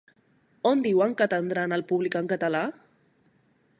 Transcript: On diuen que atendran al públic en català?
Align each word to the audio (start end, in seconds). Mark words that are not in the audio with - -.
On 0.69 0.81
diuen 0.87 1.13
que 1.19 1.25
atendran 1.27 1.75
al 1.77 1.85
públic 1.91 2.17
en 2.21 2.31
català? 2.33 2.63